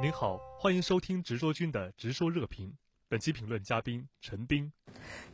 [0.00, 2.72] 您好，欢迎收听直说君的直说热评。
[3.08, 4.70] 本期评论嘉宾陈斌。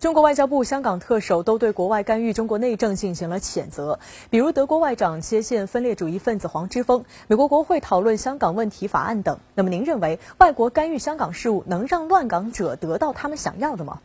[0.00, 4.00] 中国外交部、香港特首都对国外干预中国内政进行了谴责，
[4.30, 9.38] 比如德国外长接见分裂主义分子黄之锋，美国国会讨论香港问题法案等。
[9.54, 14.00] 那么，您认为外国干预香港事务能让乱港者得到他们想要的吗？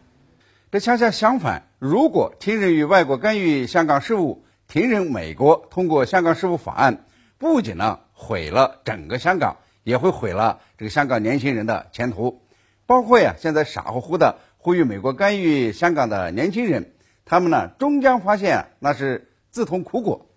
[0.74, 7.06] 这恰恰相反，如果听任于外国干预香港事务，听任美国通过香港事务法案，
[7.38, 9.56] 不仅呢毁了整个香港。
[9.84, 12.42] 也会毁了这个香港年轻人的前途，
[12.86, 16.94] 包括呀，现在傻乎乎的呼吁美国干预香港的年轻人，
[17.26, 20.30] 他们呢终将发现那是自讨苦果。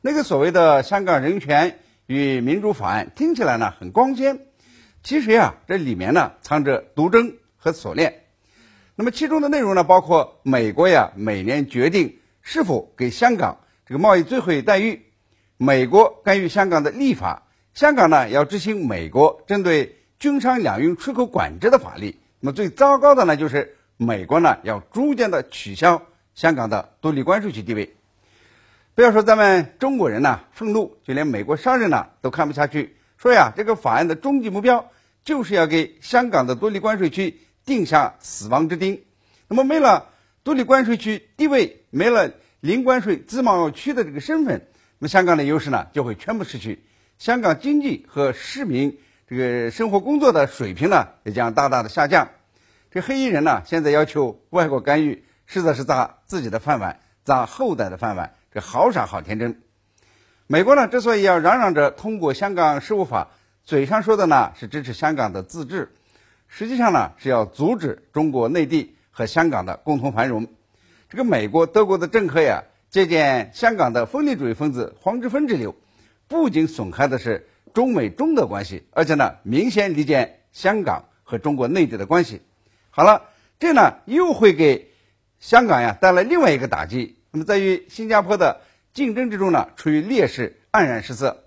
[0.00, 4.40] 那个所谓的香港人权与民主法案听起来呢很光鲜，
[5.02, 8.24] 其实呀这里面呢藏着毒针和锁链。
[8.96, 15.06] 那么其中的内容呢包括美国呀每年决定是否给香港这个贸易最惠待遇，
[15.56, 17.46] 美国干预香港的立法。
[17.74, 26.02] 香港呢要执行美国针对军商两运出口管制的法律，那么最糟糕的呢就是美国呢要逐渐的取消
[26.34, 27.94] 香港的独立关税区地位。
[28.94, 34.90] 不要说咱们中国人呢愤怒，就连美国商人呢都看不下去，说呀这个法案的终极目标
[35.24, 39.02] 就是要给香港的独立关税区定下死亡之钉。
[39.48, 40.08] 那么没了
[40.44, 44.66] 独立关税区地位，没了零关税自贸区的这个身份，
[44.98, 46.82] 那么香港的优势呢就会全部失去。
[47.20, 52.30] 香港经济和市民这个生活工作的水平呢，也将大大的下降。
[52.90, 59.60] 这黑衣人呢，现在要求外国干预，实在是砸自己的饭碗，砸后代的饭碗，这好傻好天真。
[60.46, 63.28] 美国呢，之所以要嚷嚷着通过香港事务法，
[63.64, 65.92] 嘴上说的呢是支持香港的自治，
[66.48, 70.46] 实际上呢是要阻止中国内地和香港的共同繁荣。
[71.10, 75.76] 这个美国、德国的政客呀，借鉴香港的分离主义分子黄之锋之流。
[76.30, 82.40] 不仅损害的是中美中德关系，而且呢，明显离间香港和中国内地的关系。
[82.90, 83.24] 好了，
[83.58, 84.92] 这呢又会给
[85.40, 87.16] 香港呀带来另外一个打击。
[87.32, 88.60] 那么，在与新加坡的
[88.92, 91.46] 竞争之中呢，处于劣势，黯然失色。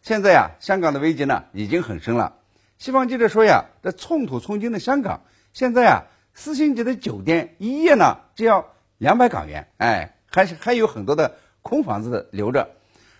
[0.00, 2.38] 现在呀，香港的危机呢已经很深了。
[2.78, 12.70] 西方记者说呀，这寸土寸金的香港，现在呀，四星级的酒店一夜呢只要两百港元，哎，还是还有很多的空房子留着。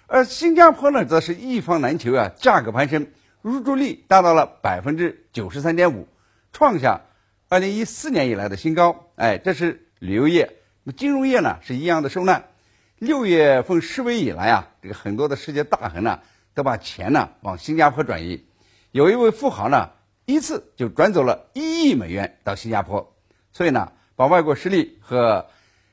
[0.09, 3.09] 而新加坡呢，则是一房难求啊，价格攀升，
[3.43, 6.07] 入住率达到了百分之九十三点五，
[6.53, 7.01] 创下
[7.49, 9.11] 二零一四年以来的新高。
[9.17, 12.45] 哎，这是旅游业，那金融业呢是一样的受难。
[12.99, 16.21] 六月份示威以来啊，这个很多的世界大亨呢
[16.55, 18.47] 都把钱呢往新加坡转移，
[18.93, 19.91] 有一位富豪呢
[20.25, 23.13] 一次就转走了一亿美元到新加坡。
[23.51, 25.47] 所以呢，把外国势力和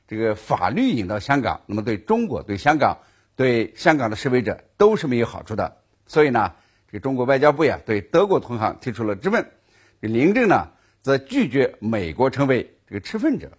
[0.06, 2.98] 这个法律引到香港，那么对中国对香港。
[3.36, 6.54] 对香港的示威者都是没有好处的，所以呢，
[6.86, 9.50] 这个中国外交部呀对德国同行提出了质问，
[10.00, 10.72] 这林郑呢
[11.02, 13.58] 则拒绝美国成为这个持份者。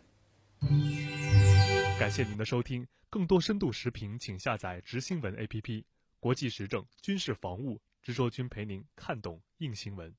[2.00, 5.84] 感谢您的收听，更多深度视频请下载直新闻 APP，
[6.20, 10.14] 国际时政、军事防务，直说君陪您看懂硬新闻。